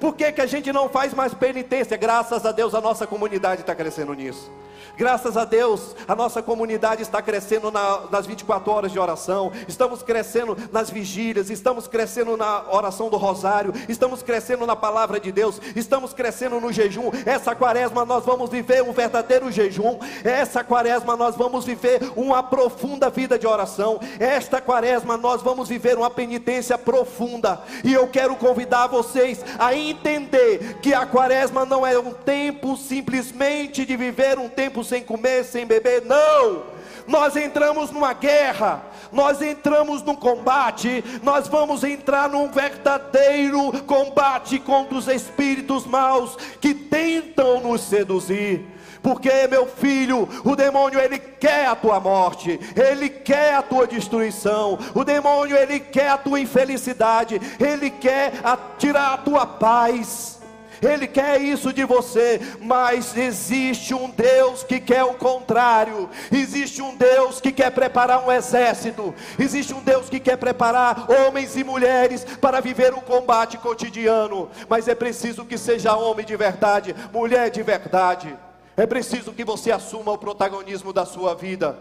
[0.00, 1.96] Por que, que a gente não faz mais penitência?
[1.96, 4.50] Graças a Deus a nossa comunidade está crescendo nisso.
[4.96, 10.02] Graças a Deus, a nossa comunidade está crescendo na, nas 24 horas de oração, estamos
[10.02, 15.60] crescendo nas vigílias, estamos crescendo na oração do rosário, estamos crescendo na palavra de Deus,
[15.74, 17.10] estamos crescendo no jejum.
[17.26, 23.10] Essa quaresma nós vamos viver um verdadeiro jejum, essa quaresma nós vamos viver uma profunda
[23.10, 28.86] vida de oração, esta quaresma nós vamos viver uma penitência profunda, e eu quero convidar
[28.86, 34.85] vocês a entender que a quaresma não é um tempo simplesmente de viver um tempo
[34.86, 36.76] sem comer, sem beber, não.
[37.06, 44.98] Nós entramos numa guerra, nós entramos num combate, nós vamos entrar num verdadeiro combate contra
[44.98, 48.66] os espíritos maus que tentam nos seduzir.
[49.06, 54.76] Porque, meu filho, o demônio ele quer a tua morte, ele quer a tua destruição.
[54.96, 58.32] O demônio ele quer a tua infelicidade, ele quer
[58.78, 60.35] tirar a tua paz.
[60.82, 66.08] Ele quer isso de você, mas existe um Deus que quer o contrário.
[66.30, 69.14] Existe um Deus que quer preparar um exército.
[69.38, 74.50] Existe um Deus que quer preparar homens e mulheres para viver um combate cotidiano.
[74.68, 78.36] Mas é preciso que seja homem de verdade, mulher de verdade.
[78.76, 81.78] É preciso que você assuma o protagonismo da sua vida.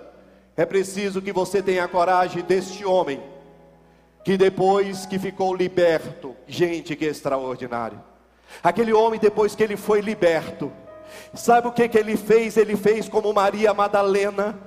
[0.55, 3.21] É preciso que você tenha a coragem deste homem
[4.23, 8.01] que depois que ficou liberto, gente que extraordinário
[8.63, 10.72] Aquele homem, depois que ele foi liberto,
[11.34, 12.58] sabe o que, que ele fez?
[12.58, 14.58] Ele fez como Maria Madalena.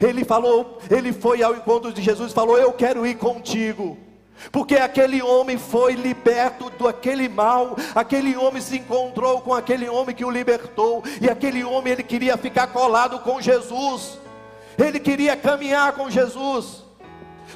[0.00, 3.98] Ele falou, ele foi ao encontro de Jesus e falou: Eu quero ir contigo.
[4.50, 10.24] Porque aquele homem foi liberto daquele mal, aquele homem se encontrou com aquele homem que
[10.24, 14.18] o libertou, e aquele homem ele queria ficar colado com Jesus,
[14.76, 16.82] ele queria caminhar com Jesus.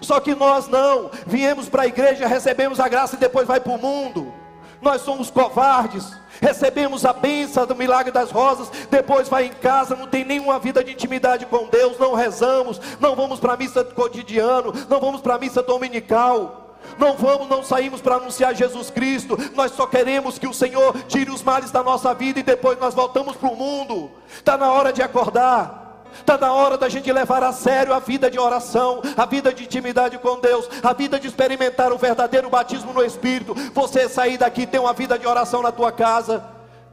[0.00, 3.72] Só que nós não, viemos para a igreja, recebemos a graça e depois vai para
[3.72, 4.32] o mundo
[4.80, 10.06] nós somos covardes, recebemos a benção do milagre das rosas, depois vai em casa, não
[10.06, 14.72] tem nenhuma vida de intimidade com Deus, não rezamos, não vamos para a missa cotidiano,
[14.88, 16.64] não vamos para a missa dominical.
[16.96, 19.36] Não vamos, não saímos para anunciar Jesus Cristo.
[19.54, 22.94] Nós só queremos que o Senhor tire os males da nossa vida e depois nós
[22.94, 24.10] voltamos para o mundo.
[24.28, 25.87] Está na hora de acordar.
[26.12, 29.64] Está na hora da gente levar a sério a vida de oração, a vida de
[29.64, 33.54] intimidade com Deus, a vida de experimentar o verdadeiro batismo no Espírito.
[33.72, 36.44] Você sair daqui e ter uma vida de oração na tua casa,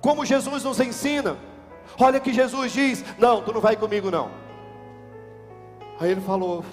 [0.02, 1.38] como Jesus nos ensina.
[2.00, 4.32] Olha que Jesus diz: Não, tu não vai comigo não.
[6.00, 6.64] Aí ele falou: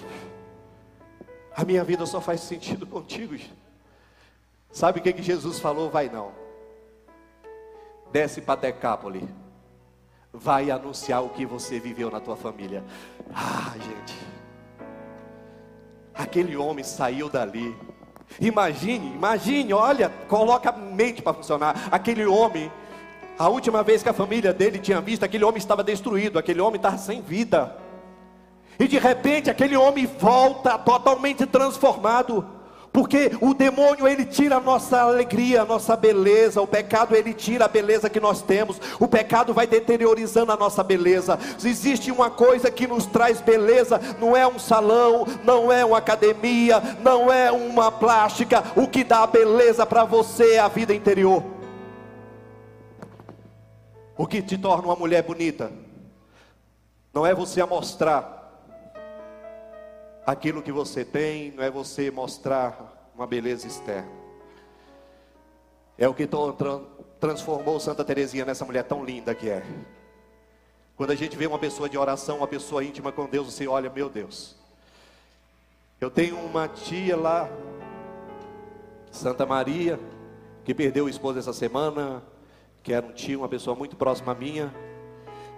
[1.55, 3.35] A minha vida só faz sentido contigo.
[4.71, 5.89] Sabe o que, que Jesus falou?
[5.89, 6.31] Vai não.
[8.11, 9.42] Desce para Decápole
[10.33, 12.83] vai anunciar o que você viveu na tua família.
[13.33, 14.17] Ah, gente.
[16.13, 17.75] Aquele homem saiu dali.
[18.39, 21.87] Imagine, imagine, olha, coloca a mente para funcionar.
[21.91, 22.71] Aquele homem,
[23.37, 26.77] a última vez que a família dele tinha visto, aquele homem estava destruído, aquele homem
[26.77, 27.77] estava sem vida.
[28.79, 32.43] E de repente aquele homem volta totalmente transformado.
[32.93, 37.65] Porque o demônio ele tira a nossa alegria, a nossa beleza, o pecado ele tira
[37.65, 41.39] a beleza que nós temos, o pecado vai deteriorizando a nossa beleza.
[41.65, 46.79] Existe uma coisa que nos traz beleza, não é um salão, não é uma academia,
[47.01, 51.43] não é uma plástica, o que dá a beleza para você é a vida interior.
[54.15, 55.71] O que te torna uma mulher bonita
[57.11, 58.32] não é você mostrar
[60.25, 64.11] aquilo que você tem, não é você mostrar uma beleza externa.
[65.97, 66.27] É o que
[67.19, 69.63] transformou Santa Teresinha nessa mulher tão linda que é.
[70.95, 73.89] Quando a gente vê uma pessoa de oração, uma pessoa íntima com Deus, você olha,
[73.89, 74.55] meu Deus.
[75.99, 77.49] Eu tenho uma tia lá,
[79.11, 79.99] Santa Maria,
[80.63, 82.23] que perdeu o esposo essa semana,
[82.81, 84.73] que era um tio, uma pessoa muito próxima minha,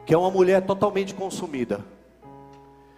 [0.06, 1.84] que é uma mulher totalmente consumida.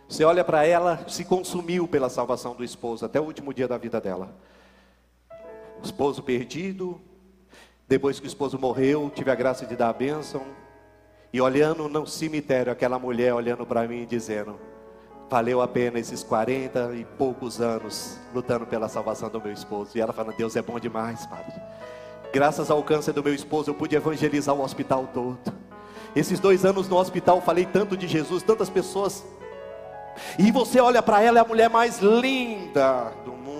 [0.09, 3.77] Você olha para ela, se consumiu pela salvação do esposo, até o último dia da
[3.77, 4.33] vida dela.
[5.81, 6.99] O esposo perdido,
[7.87, 10.43] depois que o esposo morreu, tive a graça de dar a bênção,
[11.33, 14.57] e olhando no cemitério, aquela mulher olhando para mim e dizendo:
[15.29, 19.91] Valeu a pena esses 40 e poucos anos lutando pela salvação do meu esposo.
[19.97, 21.61] E ela falando: Deus é bom demais, Padre.
[22.31, 25.37] Graças ao câncer do meu esposo, eu pude evangelizar o hospital todo.
[26.15, 29.23] Esses dois anos no hospital, falei tanto de Jesus, tantas pessoas.
[30.37, 33.56] E você olha para ela, é a mulher mais linda do mundo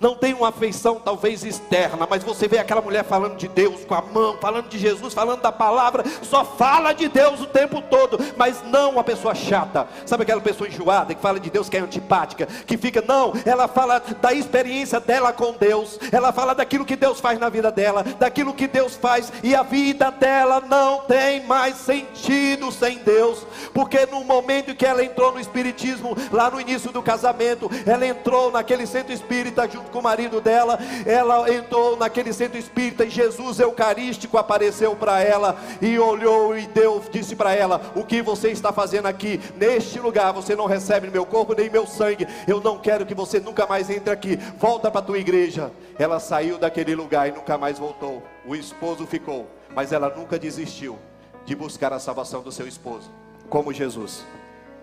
[0.00, 3.94] não tem uma afeição talvez externa, mas você vê aquela mulher falando de Deus com
[3.94, 8.18] a mão, falando de Jesus, falando da palavra, só fala de Deus o tempo todo,
[8.36, 11.80] mas não uma pessoa chata, sabe aquela pessoa enjoada que fala de Deus que é
[11.80, 16.96] antipática, que fica, não, ela fala da experiência dela com Deus, ela fala daquilo que
[16.96, 21.44] Deus faz na vida dela, daquilo que Deus faz, e a vida dela não tem
[21.44, 26.90] mais sentido sem Deus, porque no momento que ela entrou no Espiritismo, lá no início
[26.92, 31.96] do casamento, ela entrou naquele centro espírita junto junto com o marido dela, ela entrou
[31.96, 37.54] naquele centro espírita e Jesus Eucarístico apareceu para ela e olhou e deu, disse para
[37.54, 39.40] ela: O que você está fazendo aqui?
[39.56, 42.26] Neste lugar você não recebe meu corpo nem meu sangue.
[42.46, 44.36] Eu não quero que você nunca mais entre aqui.
[44.58, 45.70] Volta para a tua igreja.
[45.98, 48.22] Ela saiu daquele lugar e nunca mais voltou.
[48.44, 50.98] O esposo ficou, mas ela nunca desistiu
[51.44, 53.10] de buscar a salvação do seu esposo,
[53.48, 54.24] como Jesus.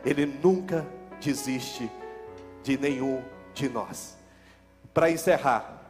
[0.06, 0.86] Ele nunca
[1.22, 1.90] desiste
[2.64, 3.22] de nenhum
[3.54, 4.23] de nós
[4.94, 5.82] para encerrar.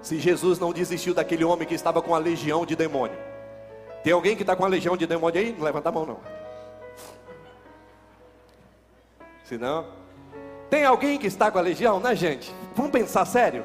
[0.00, 3.18] Se Jesus não desistiu daquele homem que estava com a legião de demônio.
[4.02, 5.52] Tem alguém que está com a legião de demônio aí?
[5.52, 6.20] Não levanta a mão não.
[9.44, 9.86] Se não,
[10.70, 12.54] tem alguém que está com a legião, né, gente?
[12.74, 13.64] Vamos pensar sério.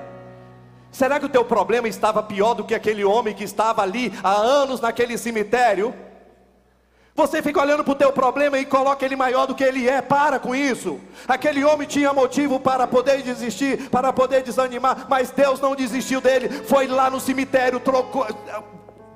[0.91, 4.31] Será que o teu problema estava pior do que aquele homem que estava ali há
[4.31, 5.93] anos naquele cemitério?
[7.15, 10.01] Você fica olhando para o teu problema e coloca ele maior do que ele é.
[10.01, 10.99] Para com isso.
[11.27, 16.49] Aquele homem tinha motivo para poder desistir, para poder desanimar, mas Deus não desistiu dele.
[16.49, 18.25] Foi lá no cemitério, trocou,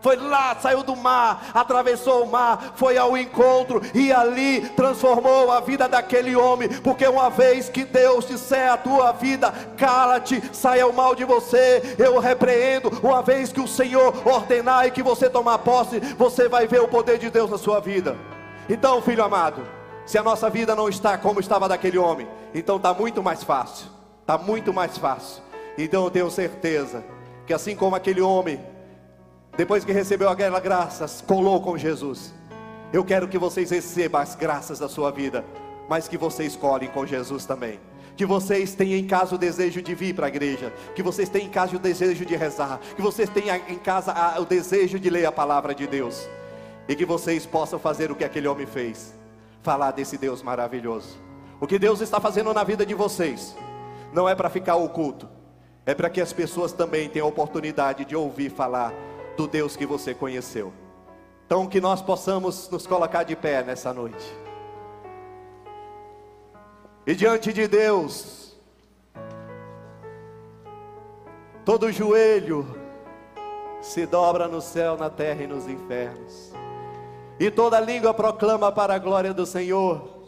[0.08, 5.60] foi lá, saiu do mar, atravessou o mar, foi ao encontro e ali transformou a
[5.60, 6.70] vida daquele homem.
[6.70, 11.96] Porque uma vez que Deus disser a tua vida, cala-te, saia o mal de você,
[12.00, 12.90] eu repreendo.
[13.04, 16.88] Uma vez que o Senhor ordenar e que você tomar posse, você vai ver o
[16.88, 18.16] poder de Deus na sua vida.
[18.70, 19.62] Então, filho amado,
[20.06, 23.88] se a nossa vida não está como estava daquele homem, então está muito mais fácil.
[24.22, 25.44] Está muito mais fácil.
[25.78, 27.04] Então eu tenho certeza
[27.46, 28.77] que assim como aquele homem
[29.58, 32.32] depois que recebeu aquelas graças, colou com Jesus.
[32.94, 35.44] Eu quero que vocês recebam as graças da sua vida,
[35.90, 37.80] mas que vocês colhem com Jesus também.
[38.16, 41.48] Que vocês tenham em casa o desejo de vir para a igreja, que vocês tenham
[41.48, 45.26] em casa o desejo de rezar, que vocês tenham em casa o desejo de ler
[45.26, 46.30] a palavra de Deus,
[46.88, 49.14] e que vocês possam fazer o que aquele homem fez
[49.64, 51.18] falar desse Deus maravilhoso.
[51.60, 53.56] O que Deus está fazendo na vida de vocês
[54.14, 55.28] não é para ficar oculto,
[55.84, 58.94] é para que as pessoas também tenham a oportunidade de ouvir falar
[59.38, 60.74] do Deus que você conheceu.
[61.46, 64.36] Então, que nós possamos nos colocar de pé nessa noite.
[67.06, 68.54] E diante de Deus,
[71.64, 72.68] todo joelho
[73.82, 76.52] se dobra no céu, na terra e nos infernos.
[77.40, 80.26] E toda língua proclama para a glória do Senhor: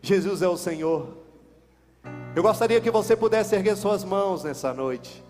[0.00, 1.18] Jesus é o Senhor.
[2.36, 5.24] Eu gostaria que você pudesse erguer suas mãos nessa noite.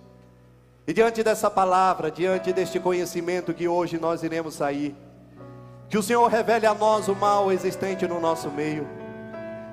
[0.87, 4.97] E diante dessa palavra, diante deste conhecimento que hoje nós iremos sair,
[5.89, 8.87] que o Senhor revele a nós o mal existente no nosso meio.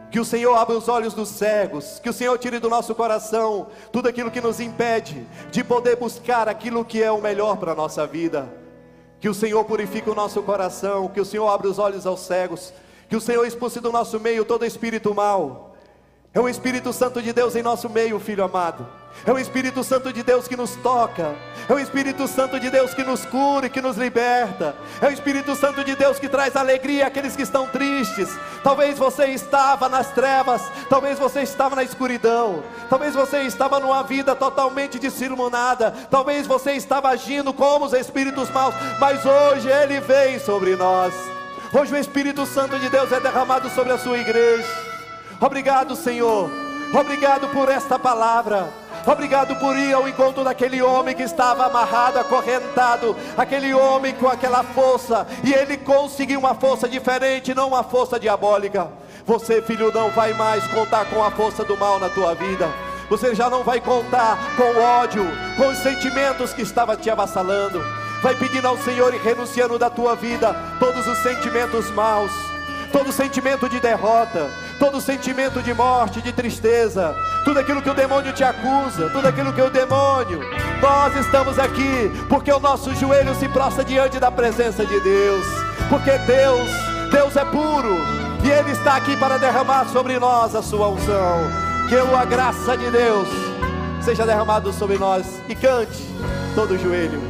[0.09, 3.67] Que o Senhor abra os olhos dos cegos, que o Senhor tire do nosso coração
[3.91, 7.75] tudo aquilo que nos impede de poder buscar aquilo que é o melhor para a
[7.75, 8.47] nossa vida.
[9.19, 12.73] Que o Senhor purifique o nosso coração, que o Senhor abra os olhos aos cegos,
[13.09, 15.75] que o Senhor expulse do nosso meio todo espírito mal.
[16.33, 18.87] É o Espírito Santo de Deus em nosso meio, filho amado.
[19.25, 21.35] É o Espírito Santo de Deus que nos toca.
[21.67, 24.75] É o Espírito Santo de Deus que nos cura e que nos liberta.
[25.01, 28.29] É o Espírito Santo de Deus que traz alegria àqueles que estão tristes.
[28.63, 34.33] Talvez você estava nas trevas, talvez você estava na escuridão, talvez você estava numa vida
[34.33, 40.75] totalmente dissimulada, talvez você estava agindo como os espíritos maus, mas hoje ele vem sobre
[40.75, 41.13] nós.
[41.73, 44.67] Hoje o Espírito Santo de Deus é derramado sobre a sua igreja.
[45.41, 46.49] Obrigado, Senhor.
[46.93, 48.86] Obrigado por esta palavra.
[49.07, 54.65] Obrigado por ir ao encontro daquele homem que estava amarrado, acorrentado, aquele homem com aquela
[54.65, 58.89] força, e ele conseguiu uma força diferente, não uma força diabólica.
[59.25, 62.69] Você, filho, não vai mais contar com a força do mal na tua vida.
[63.09, 67.81] Você já não vai contar com o ódio, com os sentimentos que estava te avassalando.
[68.21, 72.31] Vai pedindo ao Senhor e renunciando da tua vida todos os sentimentos maus,
[72.91, 74.49] todo sentimento de derrota,
[74.79, 79.51] todo sentimento de morte, de tristeza, tudo aquilo que o demônio te acusa, tudo aquilo
[79.53, 80.39] que o demônio.
[80.81, 85.45] Nós estamos aqui porque o nosso joelho se prostra diante da presença de Deus,
[85.89, 86.69] porque Deus,
[87.11, 87.95] Deus é puro
[88.43, 91.67] e Ele está aqui para derramar sobre nós a sua unção.
[91.89, 93.27] Que a graça de Deus
[94.01, 96.05] seja derramado sobre nós e cante
[96.53, 97.21] todo o joelho.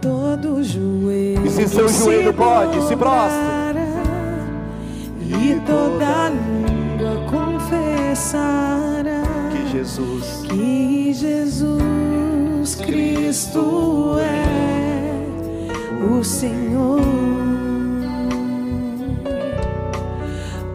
[0.00, 1.46] Todo joelho.
[1.46, 3.71] E se seu joelho pode, se prostre.
[5.28, 10.42] E toda língua confessará Que Jesus.
[10.48, 14.42] que Jesus Cristo é
[16.04, 17.00] o Senhor.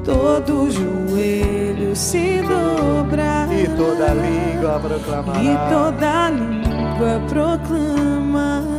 [0.04, 8.77] Todo joelho se dobrará e toda língua e proclamará toda língua proclamará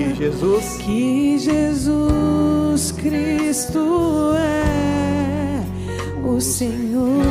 [0.00, 0.76] que Jesus.
[0.78, 5.62] Que Jesus Cristo é
[6.26, 7.22] o Senhor.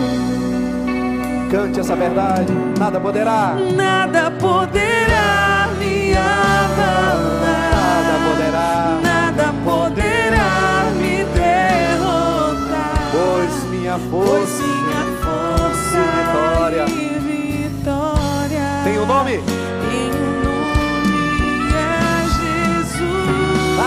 [1.49, 12.93] cante essa verdade, nada poderá, Nada poderá me abalar, nada poderá, nada poderá me derrotar,
[13.11, 16.85] pois minha pois força minha força e vitória.
[16.87, 18.65] e vitória.
[18.83, 19.39] Tem o nome,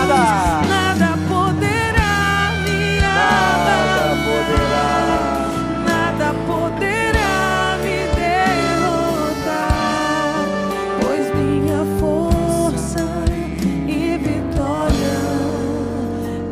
[0.07, 0.67] Nada.
[0.67, 4.17] Nada poderá me nada abalar.
[4.25, 4.87] poderá,
[5.87, 7.97] Nada poderá me
[9.47, 9.65] derrotar.
[11.01, 13.05] Pois minha força
[13.87, 15.15] e vitória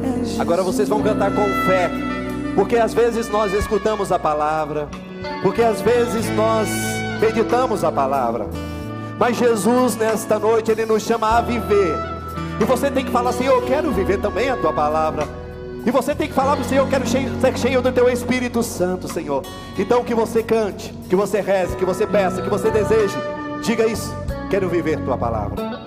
[0.04, 0.40] é Jesus.
[0.40, 1.90] Agora vocês vão cantar com fé,
[2.56, 4.88] porque às vezes nós escutamos a palavra,
[5.44, 6.70] porque às vezes nós
[7.20, 8.48] meditamos a palavra,
[9.20, 11.96] mas Jesus nesta noite ele nos chama a viver,
[12.62, 15.28] e você tem que falar assim: Eu quero viver também a tua palavra.
[15.84, 18.08] E você tem que falar para o Senhor: Eu quero cheio- ser cheio do teu
[18.10, 19.44] Espírito Santo, Senhor.
[19.78, 23.16] Então que você cante, que você reze, que você peça, que você deseje.
[23.64, 24.14] Diga isso:
[24.50, 25.82] Quero viver tua palavra.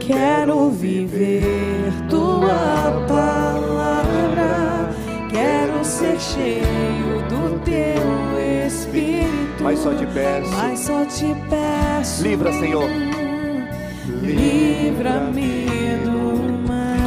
[0.00, 4.88] Quero viver tua palavra,
[5.30, 9.62] quero ser cheio do teu espírito.
[9.62, 10.50] Mas só te peço.
[10.56, 12.22] Mas só te peço.
[12.22, 12.88] Livra, Senhor.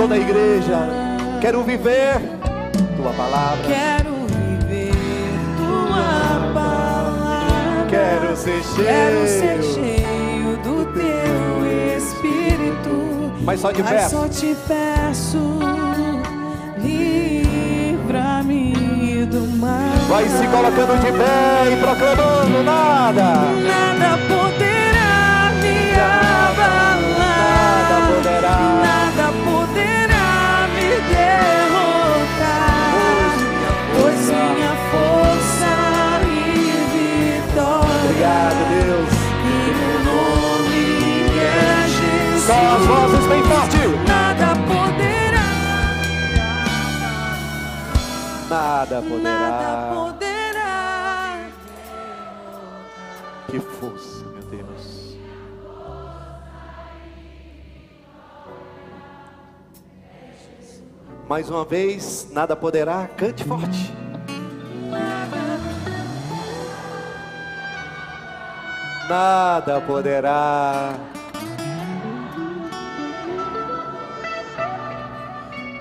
[0.02, 0.89] Toda a igreja.
[1.39, 2.20] Quero viver
[2.97, 3.68] tua palavra.
[3.68, 4.26] Quero
[4.66, 4.91] viver
[5.58, 7.86] tua palavra.
[7.88, 8.88] Quero ser cheio.
[8.88, 11.66] Quero ser cheio do teu
[11.97, 13.34] espírito.
[13.43, 14.10] Mas só te peço.
[14.10, 15.60] só te peço,
[16.80, 18.74] livra-me
[19.28, 19.80] do mal.
[20.10, 23.34] Vai se colocando de pé e proclamando nada.
[23.62, 26.97] Nada poderá me abalar.
[27.20, 28.58] Nada poderá.
[28.84, 29.01] Nada
[29.43, 32.61] poderá me derrotar.
[33.95, 35.73] Pois minha força
[36.27, 36.34] e
[36.93, 38.01] vitória.
[38.03, 39.13] Obrigado, Deus.
[39.45, 40.84] E meu nome
[41.39, 42.43] é Jesus.
[42.45, 43.82] Só as vozes bem forte.
[44.07, 45.49] Nada poderá,
[48.49, 49.32] Nada poderá.
[49.32, 50.11] nada poderá.
[61.32, 63.07] Mais uma vez, nada poderá.
[63.15, 63.93] Cante forte.
[69.07, 70.93] Nada poderá.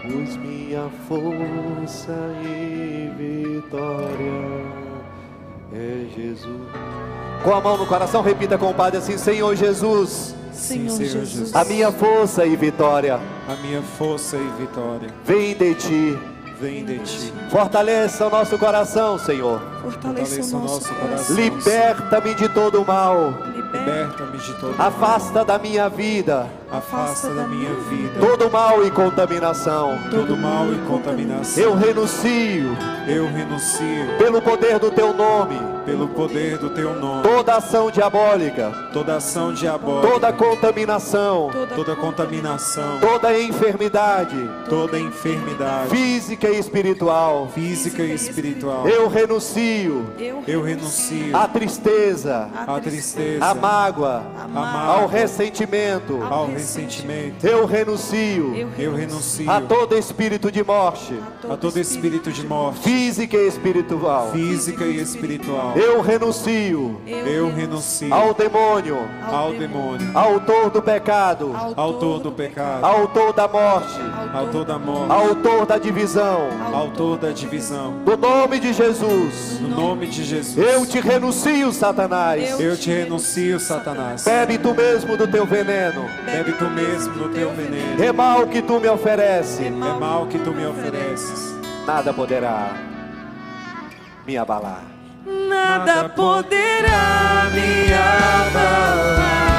[0.03, 4.07] Pois minha força e vitória
[5.73, 6.71] é Jesus.
[7.43, 11.29] Com a mão no coração, repita com o Padre assim: Senhor Jesus, Senhor, Senhor Jesus.
[11.31, 11.57] Jesus.
[11.57, 16.19] a minha força e vitória A minha força e vitória vem de ti.
[16.61, 17.33] vem de ti.
[17.51, 19.61] Fortaleça o nosso coração, Senhor.
[19.83, 21.37] Fortaleça o nosso coração.
[21.37, 23.33] Liberta-me de todo o mal.
[23.55, 28.21] Liberta-me de todo Afasta da minha vida Afasta da minha vida.
[28.21, 29.99] Todo mal e contaminação.
[30.11, 31.63] todo mal e contaminação.
[31.63, 32.77] Eu renuncio,
[33.09, 34.19] Eu renuncio.
[34.19, 37.23] Pelo poder do teu nome, pelo poder do teu nome.
[37.23, 44.37] toda ação diabólica, Toda ação diabólica, toda contaminação, toda contaminação, toda enfermidade.
[44.69, 45.91] Toda enfermidade.
[45.91, 47.49] Física e espiritual.
[47.53, 48.87] física e espiritual.
[48.89, 50.07] Eu renuncio.
[50.47, 51.37] Eu renuncio.
[51.37, 56.21] À tristeza, à tristeza, à mágoa, à ao mágoa, ressentimento.
[56.23, 56.60] ao ressentimento.
[57.43, 58.55] Eu renuncio.
[58.79, 59.51] Eu renuncio.
[59.51, 61.15] A todo espírito de morte,
[61.49, 62.81] a todo espírito de morte.
[62.81, 64.31] Física e espiritual.
[64.33, 65.73] física e espiritual.
[65.77, 67.01] Eu renuncio.
[67.07, 68.13] Eu renuncio.
[68.13, 68.99] ao demônio,
[69.31, 74.01] ao demônio, autor do pecado, autor do pecado, autor da morte,
[74.33, 76.49] autor da morte, autor da divisão.
[76.73, 77.95] autor da divisão.
[78.05, 82.59] No nome de Jesus, No nome de Jesus, eu te renuncio, Satanás.
[82.61, 84.25] eu te renuncio, Satanás.
[84.25, 86.05] Bebe tu mesmo do teu veneno.
[86.25, 88.03] Bebe tu mesmo no teu veneno.
[88.03, 91.55] É mal que tu me oferece, É mal que tu me ofereces.
[91.87, 92.73] nada poderá
[94.27, 94.83] me abalar.
[95.27, 99.50] Nada poderá me abalar,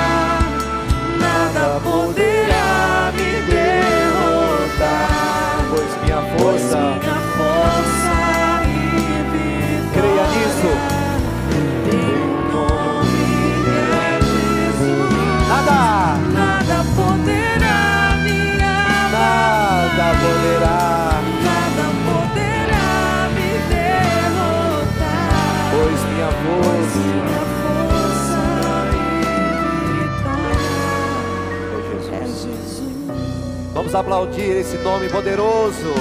[33.92, 35.94] Vamos aplaudir esse nome poderoso.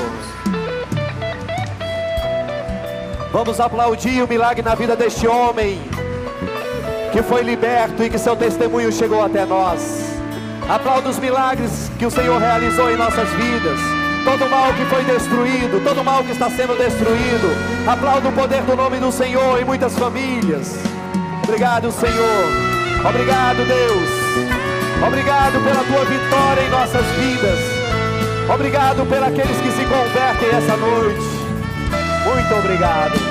[3.33, 5.81] Vamos aplaudir o milagre na vida deste homem
[7.11, 10.05] que foi liberto e que seu testemunho chegou até nós.
[10.69, 13.81] Aplauda os milagres que o Senhor realizou em nossas vidas.
[14.25, 17.49] Todo mal que foi destruído, todo mal que está sendo destruído.
[17.89, 20.77] Aplauda o poder do nome do Senhor em muitas famílias.
[21.43, 22.45] Obrigado, Senhor.
[23.05, 24.31] Obrigado, Deus.
[25.05, 27.80] Obrigado pela tua vitória em nossas vidas.
[28.53, 31.21] Obrigado por aqueles que se convertem essa noite.
[32.27, 33.30] Muito obrigado.